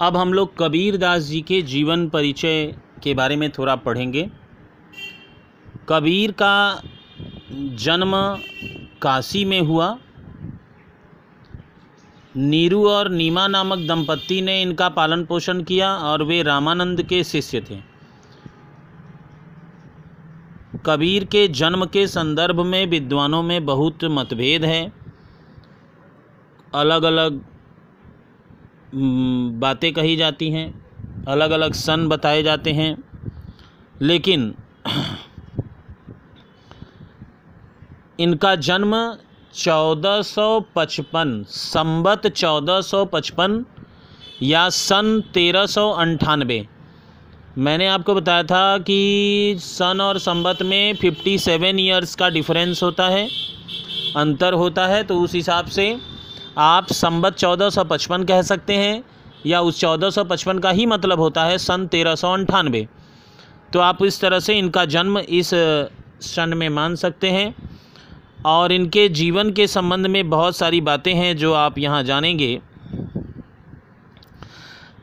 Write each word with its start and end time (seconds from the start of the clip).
अब 0.00 0.16
हम 0.16 0.32
लोग 0.32 0.58
कबीर 0.58 0.96
दास 0.96 1.22
जी 1.22 1.40
के 1.40 1.62
जीवन 1.62 2.08
परिचय 2.08 2.74
के 3.02 3.14
बारे 3.14 3.36
में 3.36 3.50
थोड़ा 3.50 3.76
पढ़ेंगे। 3.76 4.30
कबीर 5.88 6.32
का 6.32 6.82
जन्म 7.52 8.12
काशी 9.02 9.44
में 9.44 9.60
हुआ। 9.60 9.98
नीरू 12.36 12.88
और 12.88 13.08
नीमा 13.08 13.46
नामक 13.48 13.78
दंपत्ति 13.78 14.42
ने 14.42 14.62
इनका 14.62 14.88
पालन 14.88 15.24
पोषण 15.24 15.62
किया 15.62 15.96
और 15.96 16.22
वे 16.22 16.42
रामानंद 16.42 17.02
के 17.02 17.24
शिष्य 17.24 17.60
थे। 17.60 17.80
कबीर 20.86 21.24
के 21.24 21.48
जन्म 21.48 21.86
के 21.86 22.06
संदर्भ 22.06 22.60
में 22.60 22.86
विद्वानों 22.86 23.42
में 23.42 23.64
बहुत 23.66 24.04
मतभेद 24.04 24.64
है। 24.64 24.92
अलग 26.74 27.02
अलग 27.02 27.44
बातें 28.94 29.92
कही 29.92 30.16
जाती 30.16 30.50
हैं 30.50 30.66
अलग 31.28 31.50
अलग 31.50 31.72
सन 31.72 32.08
बताए 32.08 32.42
जाते 32.42 32.72
हैं, 32.72 32.96
लेकिन 34.02 34.54
इनका 38.20 38.54
जन्म 38.56 38.94
1455 39.54 41.44
संबत 41.48 42.26
1455 42.26 43.64
या 44.42 44.68
सन 44.70 45.20
तेरह 45.34 45.66
मैंने 47.58 47.86
आपको 47.86 48.14
बताया 48.14 48.42
था 48.44 48.78
कि 48.78 49.56
सन 49.60 50.00
और 50.00 50.18
संबत 50.18 50.62
में 50.62 50.94
57 50.94 51.78
ईयर्स 51.80 52.14
का 52.14 52.28
डिफरेंस 52.30 52.82
होता 52.82 53.08
है, 53.08 53.28
अंतर 54.16 54.52
होता 54.54 54.86
है 54.86 55.02
तो 55.04 55.20
उस 55.20 55.34
हिसाब 55.34 55.66
से 55.66 55.86
आप 56.58 56.86
संबत 56.86 57.36
1455 57.36 58.24
कह 58.24 58.42
सकते 58.42 58.74
हैं, 58.74 59.02
या 59.46 59.60
उस 59.60 59.78
1455 59.80 60.58
का 60.58 60.70
ही 60.70 60.86
मतलब 60.86 61.20
होता 61.20 61.44
है 61.44 61.58
सन 61.58 61.86
तेरह 61.86 62.14
तो 63.72 63.80
आप 63.80 64.02
इस 64.02 64.20
तरह 64.20 64.38
से 64.38 64.54
इनका 64.54 64.84
जन्म 64.84 65.18
इस 65.18 65.50
सन 66.20 66.52
में 66.56 66.68
मान 66.68 66.94
सकते 66.94 67.30
हैं। 67.30 67.54
और 68.46 68.72
इनके 68.72 69.08
जीवन 69.08 69.50
के 69.52 69.66
संबंध 69.66 70.06
में 70.06 70.28
बहुत 70.30 70.56
सारी 70.56 70.80
बातें 70.80 71.14
हैं 71.14 71.36
जो 71.36 71.52
आप 71.52 71.78
यहाँ 71.78 72.02
जानेंगे। 72.02 72.60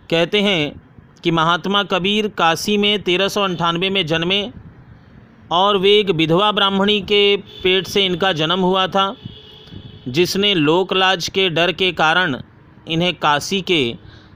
कहते 0.09 0.41
हैं 0.41 0.81
कि 1.23 1.31
महात्मा 1.31 1.83
कबीर 1.83 2.27
काशी 2.27 2.77
में 2.77 3.01
तेरह 3.01 3.27
में 3.89 4.05
जन्मे, 4.05 4.51
और 5.51 5.77
वे 5.77 5.91
एक 5.99 6.09
विधवा 6.09 6.51
ब्राह्मणी 6.51 6.99
के 7.01 7.37
पेट 7.37 7.87
से 7.87 8.05
इनका 8.05 8.31
जन्म 8.33 8.59
हुआ 8.59 8.87
था। 8.87 9.15
जिसने 10.07 10.53
लोकलाज 10.55 11.27
के 11.29 11.49
डर 11.49 11.71
के 11.71 11.91
कारण 11.91 12.35
इन्हें 12.87 13.13
काशी 13.13 13.61
के 13.61 13.81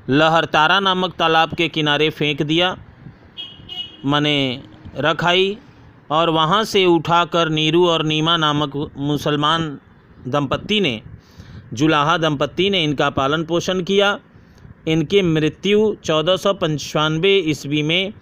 लहरतारा 0.09 0.79
नामक 0.79 1.13
तालाब 1.15 1.53
के 1.53 1.67
किनारे 1.67 2.09
फेंक 2.09 2.41
दिया, 2.41 2.75
मने 4.05 4.61
रखाई 4.97 5.57
और 6.11 6.29
वहाँ 6.29 6.63
से 6.63 6.85
उठाकर 6.85 7.49
नीरू 7.49 7.87
और 7.87 8.03
नीमा 8.05 8.35
नामक 8.37 8.75
मुसलमान 8.97 9.77
दंपत्ति 10.27 10.79
ने, 10.81 11.01
जुलाहा 11.73 12.17
दंपत्ति 12.17 12.69
ने 12.69 12.83
इनका 12.83 13.09
पालन 13.09 13.43
पोषण 13.43 13.81
किया। 13.83 14.17
इनकी 14.87 15.21
मृत्यु 15.21 15.95
चौदह 16.03 16.35
सौ 16.35 16.53
ईस्वी 17.25 17.81
में 17.83 18.13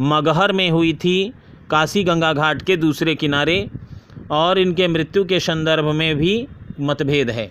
मगहर 0.00 0.52
में 0.52 0.70
हुई 0.70 0.92
थी, 0.94 1.32
काशी 1.70 2.04
गंगा 2.04 2.32
घाट 2.32 2.62
के 2.62 2.76
दूसरे 2.76 3.14
किनारे 3.14 3.68
और 4.30 4.58
इनके 4.58 4.88
मृत्यु 4.88 5.24
के 5.24 5.40
संदर्भ 5.40 5.84
में 5.94 6.16
भी 6.16 6.46
मतभेद 6.80 7.30
है। 7.30 7.50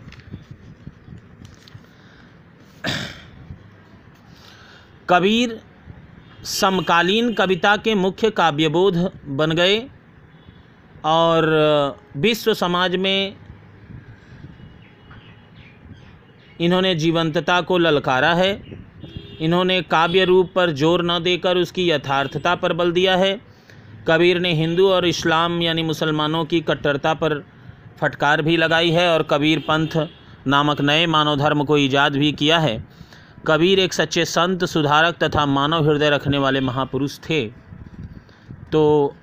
कबीर 5.10 5.60
समकालीन 6.46 7.34
कविता 7.34 7.76
के 7.78 7.94
मुख्य 7.96 8.30
काव्यबोध 8.32 8.98
बन 9.38 9.52
गए 9.52 9.80
और 11.06 11.48
विश्व 12.18 12.54
समाज 12.54 12.96
में 12.96 13.36
इन्होंने 16.60 16.94
जीवंतता 16.96 17.60
को 17.62 17.78
ललकारा 17.78 18.34
है। 18.34 18.52
इन्होंने 19.40 19.82
काव्य 19.82 20.26
रूप 20.26 20.52
पर 20.56 20.72
ज़ोर 20.74 21.04
न 21.06 21.20
देकर 21.24 21.58
उसकी 21.58 21.90
यथार्थता 21.90 22.56
पर 22.56 22.74
बल 22.74 22.92
दिया 22.92 23.16
है। 23.18 23.40
कबीर 24.08 24.40
ने 24.40 24.54
हिंदू 24.54 24.88
और 24.90 25.06
इस्लाम 25.06 25.62
यानी 25.62 25.84
मुसलमानों 25.84 26.44
की 26.46 26.62
कट्टरता 26.62 27.14
पर 27.14 27.44
फटकार 28.02 28.42
भी 28.42 28.58
लगाई 28.58 28.90
है 28.92 29.10
और 29.14 29.24
कबीर 29.24 29.60
पंथ 29.60 30.08
नामक 30.48 30.82
नए 30.82 31.06
मानव 31.06 31.36
धर्म 31.36 31.64
को 31.64 31.78
ईजाद 31.78 32.16
भी 32.16 32.32
किया 32.32 32.60
है। 32.60 32.88
कबीर 33.48 33.80
एक 33.80 33.94
सच्चे 33.94 34.26
संत, 34.26 34.66
सुधारक 34.66 35.18
तथा 35.24 35.46
मानव 35.46 35.90
हृदय 35.90 36.10
रखने 36.10 36.38
वाले 36.38 36.60
महापुरुष 36.60 37.20
थे। 37.20 37.46
तो 38.72 39.16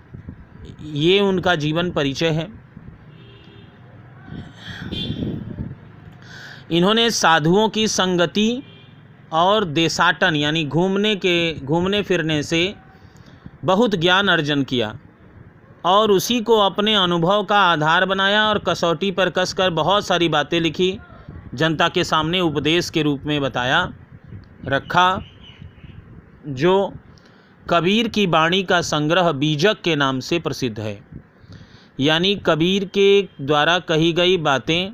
ये 0.82 1.20
उनका 1.20 1.54
जीवन 1.54 1.90
परिचय 1.90 2.28
है। 2.28 2.62
इन्होंने 6.70 7.10
साधुओं 7.10 7.68
की 7.68 7.88
संगति 7.88 8.62
और 9.32 9.64
देसाटन 9.64 10.36
यानी 10.36 10.64
घूमने 10.64 11.16
के, 11.16 11.60
घूमने 11.60 12.02
फिरने 12.02 12.42
से 12.42 12.74
बहुत 13.64 13.94
ज्ञान 13.94 14.28
अर्जन 14.28 14.62
किया। 14.62 14.98
और 15.84 16.10
उसी 16.10 16.40
को 16.40 16.58
अपने 16.58 16.94
अनुभव 16.94 17.44
का 17.44 17.58
आधार 17.58 18.04
बनाया 18.04 18.48
और 18.48 18.58
कसौटी 18.58 19.10
पर 19.10 19.30
कसकर 19.30 19.70
बहुत 19.70 20.06
सारी 20.06 20.28
बातें 20.28 20.60
लिखी। 20.60 20.98
जनता 21.54 21.88
के 21.88 22.04
सामने 22.04 22.40
उपदेश 22.40 22.90
के 22.90 23.02
रूप 23.02 23.22
में 23.24 23.40
बताया, 23.40 23.92
रखा, 24.66 25.22
जो 26.46 26.92
कबीर 27.70 28.08
की 28.08 28.26
वाणी 28.26 28.62
का 28.62 28.80
संग्रह 28.80 29.32
बीजक 29.32 29.80
के 29.80 29.96
नाम 29.96 30.20
से 30.20 30.38
प्रसिद्ध 30.38 30.80
है। 30.80 31.04
यानी 32.00 32.34
कबीर 32.36 32.84
के 32.84 33.28
द्वारा 33.40 33.78
कही 33.78 34.12
गई 34.12 34.36
बातें 34.36 34.92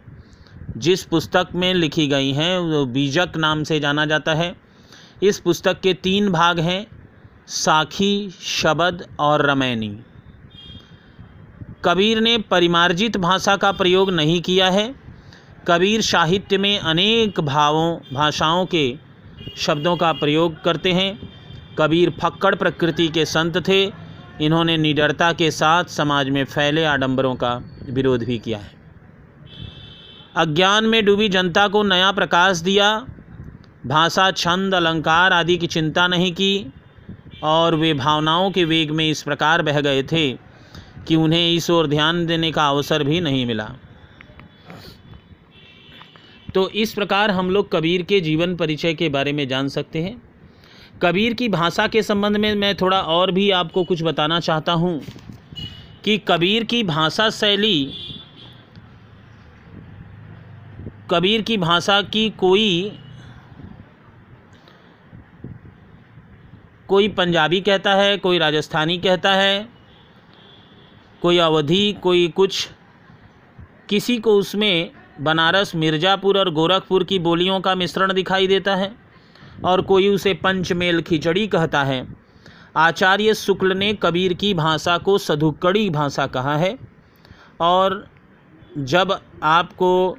जिस 0.77 1.05
पुस्तक 1.05 1.49
में 1.55 1.75
लिखी 1.75 2.07
गई 2.07 2.33
हैं, 2.33 2.59
वो 2.59 2.87
बीजक 2.87 3.29
नाम 3.37 3.65
से 3.65 3.81
जाना 3.81 4.07
जाता 4.07 4.35
है। 4.35 4.57
इस 5.23 5.41
पुस्तक 5.41 5.81
के 5.81 5.95
तीन 5.95 6.33
भाग 6.33 6.61
हैं, 6.61 6.87
साखी, 7.47 8.31
शबद 8.31 9.07
और 9.21 9.51
रमैनी। 9.51 9.99
कबीर 11.85 12.21
ने 12.21 12.39
परिमार्जित 12.39 13.17
भाषा 13.17 13.57
का 13.57 13.73
प्रयोग 13.73 14.11
नहीं 14.11 14.41
किया 14.43 14.71
है। 14.71 14.95
कबीर 15.69 16.01
साहित्य 16.01 16.59
में 16.59 16.79
अनेक 16.79 17.41
भावों, 17.41 17.99
भाषाओं 18.15 18.67
के 18.67 18.97
शब्दों 19.57 19.97
का 19.97 20.13
प्रयोग 20.13 20.63
करते 20.63 20.93
हैं। 20.93 21.33
कबीर 21.79 22.11
फक्कड़ 22.23 22.55
प्रकृति 22.55 23.09
के 23.09 23.25
संत 23.25 23.69
थे। 23.69 23.93
इन्होंने 24.41 24.77
निडरता 24.77 25.33
के 25.33 25.51
साथ 25.51 25.85
समाज 25.85 26.29
में 26.29 26.45
फैले 26.45 26.85
आडंबरों 26.85 27.35
का 27.35 27.63
विरोध 27.91 28.25
भी 28.25 28.39
किया 28.39 28.59
है। 28.59 28.73
अज्ञान 30.37 30.85
में 30.85 31.05
डूबी 31.05 31.29
जनता 31.29 31.69
को 31.69 31.83
नया 31.83 32.13
प्रकाश 32.13 32.57
दिया। 32.57 33.07
भाषा, 33.87 34.31
छंद, 34.31 34.75
अलंकार 34.75 35.33
आदि 35.33 35.57
की 35.57 35.67
चिंता 35.67 36.09
नहीं 36.09 36.33
की 36.33 36.73
और 37.43 37.75
वे 37.75 37.95
भावनाओं 37.95 38.51
के 38.51 38.65
वेग 38.65 38.91
में 38.91 39.11
इस 39.11 39.23
प्रकार 39.23 39.63
बह 39.63 39.81
गए 39.81 40.03
थे। 40.03 40.48
कि 41.09 41.17
उन्हें 41.17 41.51
इस 41.51 41.71
ओर 41.71 41.87
ध्यान 41.87 42.25
देने 42.27 42.51
का 42.53 42.69
अवसर 42.69 43.05
भी 43.05 43.21
नहीं 43.21 43.45
मिला। 43.47 43.69
तो 46.55 46.69
इस 46.71 46.93
प्रकार 46.93 47.31
हम 47.31 47.51
लोग 47.51 47.71
कबीर 47.73 48.03
के 48.03 48.21
जीवन 48.21 48.55
परिचय 48.57 48.95
के 48.95 49.09
बारे 49.09 49.33
में 49.33 49.47
जान 49.49 49.69
सकते 49.69 50.03
हैं। 50.03 50.17
कबीर 51.03 51.35
की 51.35 51.49
भाषा 51.49 51.87
के 51.87 52.03
संबंध 52.03 52.37
में 52.37 52.55
मैं 52.55 52.75
थोड़ा 52.75 53.01
और 53.01 53.31
भी 53.31 53.51
आपको 53.51 53.85
कुछ 53.85 54.03
बताना 54.03 54.41
चाहता 54.41 54.73
हूँ 54.73 55.01
कि 56.05 56.17
कबीर 56.19 56.65
की 56.65 56.83
भाषा 56.85 57.29
शैली, 57.31 57.93
कबीर 61.11 61.43
की 61.43 61.57
भाषा 61.57 62.01
की 62.03 62.29
कोई 62.31 62.93
कोई 66.89 67.09
पंजाबी 67.09 67.61
कहता 67.61 67.95
है, 67.95 68.17
कोई 68.19 68.39
राजस्थानी 68.39 68.99
कहता 68.99 69.33
है 69.35 69.78
कोई 71.23 71.39
अवधि, 71.39 71.97
कोई 72.03 72.29
कुछ। 72.29 72.69
किसी 73.89 74.17
को 74.19 74.35
उसमें 74.37 74.91
बनारस, 75.21 75.75
मिर्ज़ापुर 75.75 76.39
और 76.39 76.51
गोरखपुर 76.51 77.05
की 77.05 77.19
बोलियों 77.19 77.61
का 77.61 77.75
मिश्रण 77.75 78.13
दिखाई 78.13 78.47
देता 78.47 78.75
है 78.77 78.95
और 79.65 79.81
कोई 79.83 80.09
उसे 80.09 80.35
पंचमेल 80.35 81.01
खिचड़ी 81.03 81.47
कहता 81.47 81.83
है। 81.85 82.07
आचार्य 82.77 83.35
शुक्ल 83.35 83.77
ने 83.77 83.93
कबीर 83.95 84.33
की 84.35 84.53
भाषा 84.55 84.97
को 84.99 85.17
सधुक्कड़ी 85.19 85.89
भाषा 85.91 86.27
कहा 86.27 86.57
है 86.57 86.77
और 87.61 88.07
जब 88.79 89.19
आपको 89.43 90.17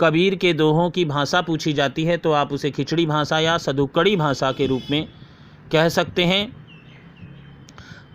कबीर 0.00 0.34
के 0.34 0.52
दोहों 0.52 0.88
की 0.90 1.04
भाषा 1.04 1.40
पूछी 1.40 1.72
जाती 1.72 2.04
है 2.04 2.16
तो 2.16 2.32
आप 2.32 2.52
उसे 2.52 2.70
खिचड़ी 2.70 3.06
भाषा 3.06 3.38
या 3.38 3.56
सदुकड़ी 3.58 4.16
भाषा 4.16 4.50
के 4.52 4.66
रूप 4.66 4.82
में 4.90 5.06
कह 5.72 5.88
सकते 5.88 6.24
हैं। 6.24 6.59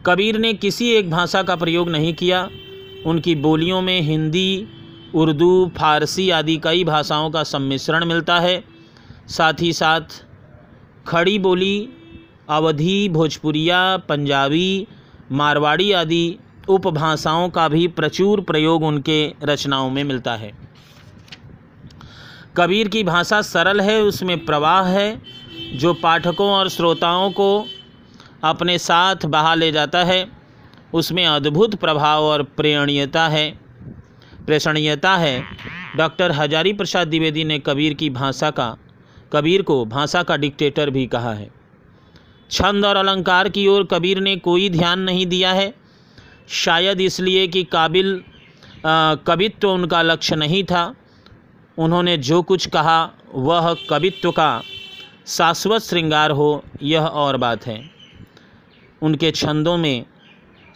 कबीर 0.05 0.37
ने 0.37 0.53
किसी 0.53 0.89
एक 0.91 1.11
भाषा 1.11 1.43
का 1.43 1.55
प्रयोग 1.55 1.89
नहीं 1.89 2.13
किया। 2.13 2.49
उनकी 3.05 3.35
बोलियों 3.35 3.81
में 3.81 4.01
हिंदी, 4.01 4.67
उर्दू, 5.15 5.71
फारसी 5.77 6.29
आदि 6.29 6.57
कई 6.57 6.83
भाषाओं 6.83 7.31
का 7.31 7.43
सम्मिश्रण 7.43 8.05
मिलता 8.05 8.39
है। 8.39 8.63
साथ 9.27 9.53
ही 9.61 9.73
साथ 9.73 10.01
खड़ी 11.07 11.39
बोली, 11.39 11.89
अवधी, 12.49 13.09
भोजपुरिया, 13.09 13.97
पंजाबी, 13.97 14.87
मारवाड़ी 15.31 15.91
आदि 15.91 16.37
उपभाषाओं 16.69 17.49
का 17.49 17.67
भी 17.67 17.87
प्रचुर 17.87 18.41
प्रयोग 18.41 18.83
उनके 18.83 19.33
रचनाओं 19.43 19.89
में 19.89 20.03
मिलता 20.03 20.35
है। 20.35 20.51
कबीर 22.57 22.87
की 22.87 23.03
भाषा 23.03 23.41
सरल 23.41 23.81
है, 23.81 24.01
उसमें 24.01 24.45
प्रवाह 24.45 24.83
है, 24.83 25.21
जो 25.75 25.93
पाठकों 25.93 26.51
और 26.51 26.69
श्रोताओं 26.69 27.31
को 27.31 27.65
अपने 28.45 28.77
साथ 28.77 29.25
बहा 29.25 29.53
ले 29.55 29.71
जाता 29.71 30.03
है। 30.03 30.27
उसमें 30.93 31.25
अद्भुत 31.25 31.75
प्रभाव 31.75 32.23
और 32.23 32.43
प्रेरणीयता 32.43 33.27
है। 33.27 33.49
प्रेषणीयता 34.45 35.15
है। 35.15 35.43
डॉक्टर 35.97 36.31
हजारी 36.31 36.73
प्रसाद 36.73 37.07
द्विवेदी 37.07 37.43
ने 37.43 37.59
कबीर 37.59 37.93
की 37.93 38.09
भाषा 38.09 38.49
का, 38.51 38.75
कबीर 39.33 39.61
को 39.61 39.85
भाषा 39.85 40.23
का 40.23 40.37
डिक्टेटर 40.37 40.89
भी 40.89 41.05
कहा 41.07 41.33
है। 41.33 41.49
छंद 42.51 42.85
और 42.85 42.95
अलंकार 42.95 43.49
की 43.49 43.67
ओर 43.67 43.83
कबीर 43.83 44.19
ने 44.19 44.35
कोई 44.37 44.69
ध्यान 44.69 44.99
नहीं 44.99 45.25
दिया 45.27 45.53
है। 45.53 45.73
शायद 46.49 47.01
इसलिए 47.01 47.47
कि 47.47 47.63
काबिल 47.63 48.23
कवित्व 48.85 49.57
तो 49.61 49.73
उनका 49.73 50.01
लक्ष्य 50.01 50.35
नहीं 50.35 50.63
था। 50.63 50.93
उन्होंने 51.77 52.17
जो 52.17 52.41
कुछ 52.41 52.67
कहा, 52.67 53.09
वह 53.33 53.75
कवित्व 53.89 54.31
का 54.31 54.61
शाश्वत 55.27 55.81
श्रृंगार 55.81 56.31
हो, 56.31 56.63
यह 56.83 57.05
और 57.05 57.37
बात 57.37 57.65
है। 57.67 57.94
उनके 59.05 59.31
छंदों 59.31 59.77
में 59.77 60.05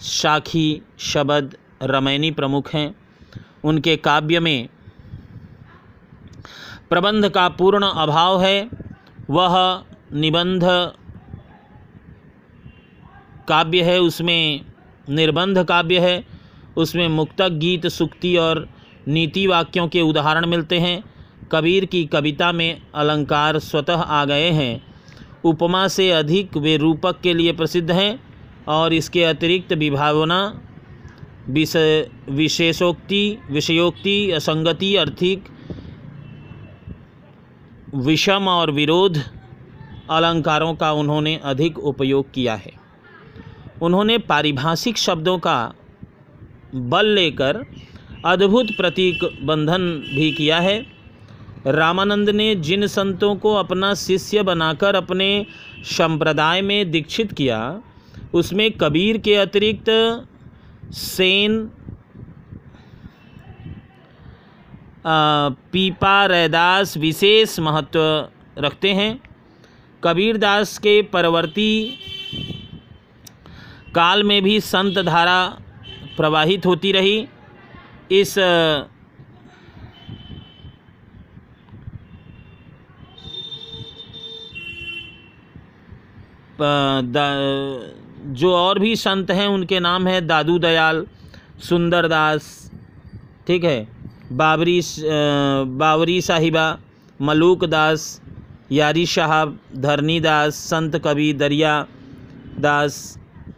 शाखी 0.02 0.82
शबद 1.00 1.58
रमैनी 1.84 2.32
प्रमुख 2.32 2.74
हैं। 2.74 2.96
उनके 3.64 3.96
काव्य 3.98 4.40
में 4.40 4.70
प्रबंध 6.90 7.30
का 7.30 7.50
पूर्ण 7.50 7.86
अभाव 7.86 8.42
है। 8.42 8.70
वह 9.30 9.84
निबंध 10.14 10.62
काव्य 13.48 13.82
है, 13.84 14.00
उसमें 14.00 14.62
निर्बंध 15.10 15.64
काव्य 15.64 16.00
है, 16.00 16.24
उसमें 16.78 17.08
मुक्तक 17.08 17.50
गीत, 17.50 17.88
सुक्ति 17.88 18.38
और 18.38 18.70
नीति 19.08 19.48
वाक्यों 19.48 19.88
के 19.88 20.02
उदाहरण 20.02 20.46
मिलते 20.46 20.80
हैं। 20.80 21.04
कबीर 21.52 21.86
की 21.86 22.06
कविता 22.06 22.52
में 22.52 22.82
अलंकार 22.96 23.60
स्वतः 23.60 24.02
आ 24.02 24.26
गए 24.26 24.50
हैं। 24.50 24.89
उपमा 25.44 25.88
से 25.88 26.10
अधिक 26.12 26.58
वे 26.58 26.78
रूपक 26.78 27.20
के 27.24 27.34
लिए 27.34 27.52
प्रसिद्ध 27.54 27.92
हैं 27.92 28.20
और 28.68 28.94
इसके 28.94 29.24
अतिरिक्त 29.24 29.74
विभावना 29.74 30.62
विशेषोक्ति, 31.50 33.38
विषयोक्ति, 33.52 34.32
असंगति, 34.32 34.96
अर्थिक, 34.96 35.44
विषम 37.96 38.48
और 38.48 38.72
विरोध 38.72 39.18
अलंकारों 40.10 40.74
का 40.76 40.92
उन्होंने 40.92 41.36
अधिक 41.44 41.80
उपयोग 41.80 42.32
किया 42.32 42.56
है। 42.56 42.72
उन्होंने 43.82 44.18
पारिभाषिक 44.18 44.98
शब्दों 44.98 45.38
का 45.38 45.74
बल 46.76 47.06
लेकर 47.06 47.66
अद्भुत 48.26 48.68
प्रतीक 48.78 49.24
बंधन 49.44 49.82
भी 50.16 50.32
किया 50.32 50.60
है। 50.60 50.99
रामानंद 51.66 52.30
ने 52.30 52.54
जिन 52.56 52.88
संतों 52.88 53.36
को 53.36 53.54
अपना 53.54 53.94
शिष्य 53.94 54.44
बनाकर 54.44 54.96
अपने 54.96 55.46
संप्रदाय 55.88 56.62
में 56.62 56.92
दीक्षित 56.92 57.32
किया, 57.34 57.60
उसमें 58.34 58.72
कबीर 58.72 59.18
के 59.18 59.36
अतिरिक्त 59.36 59.90
सेन 60.94 61.70
पीपा 65.72 66.26
रैदास 66.26 66.96
विशेष 66.98 67.60
महत्व 67.60 68.00
रखते 68.58 68.94
हैं। 68.94 69.20
कबीरदास 70.04 70.78
के 70.78 71.02
परवर्ती 71.04 72.00
काल 73.96 74.24
में 74.24 74.42
भी 74.44 74.60
संत 74.60 74.98
धारा 75.00 75.42
प्रवाहित 76.18 76.66
होती 76.66 76.92
रही। 76.92 77.18
इस 78.12 78.36
जो 86.62 88.54
और 88.56 88.80
भी 88.80 88.96
संत 88.98 89.32
हैं, 89.32 89.48
उनके 89.48 89.80
नाम 89.80 90.08
है 90.08 90.22
दादू 90.24 90.58
दयाल 90.60 91.06
सुंदरदास 91.64 92.72
ठीक 93.48 93.64
है? 93.64 93.88
बाबरी 94.32 94.82
बावरी 95.78 96.22
साहिबा, 96.22 96.66
मलूक 97.20 97.66
दास, 97.66 98.22
यारी 98.72 99.06
साहब, 99.08 99.58
धरनी 99.78 100.20
दास, 100.20 100.56
संत 100.66 100.98
कवि 101.04 101.32
दरिया 101.34 101.74
दास, 102.60 103.00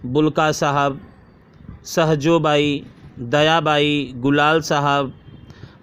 बुलका 0.07 0.51
साहब, 0.53 0.99
सहजोबाई, 1.85 2.71
दयाबाई, 3.19 3.91
गुलाल 4.17 4.61
साहब, 4.63 5.13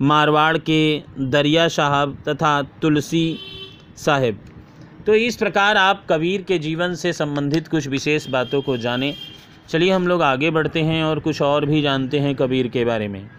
मारवाड़ 0.03 0.59
के 0.61 0.83
दरिया 1.29 1.69
साहब 1.71 2.17
तथा 2.29 2.53
तुलसी 2.83 3.27
साहेब। 3.97 4.39
तो 5.07 5.15
इस 5.15 5.37
प्रकार 5.37 5.77
आप 5.77 6.05
कबीर 6.11 6.43
के 6.43 6.59
जीवन 6.59 6.95
से 6.95 7.13
संबंधित 7.13 7.69
कुछ 7.69 7.87
विशेष 7.89 8.29
बातों 8.29 8.63
को 8.63 8.77
जानें। 8.77 9.15
चलिए 9.69 9.91
हम 9.91 10.07
लोग 10.09 10.23
आगे 10.23 10.51
बढ़ते 10.51 10.83
हैं 10.83 11.03
और 11.05 11.19
कुछ 11.19 11.43
और 11.43 11.67
भी 11.67 11.83
जानते 11.83 12.19
हैं 12.19 12.35
कबीर 12.35 12.69
के 12.69 12.85
बारे 12.85 13.09
में। 13.09 13.38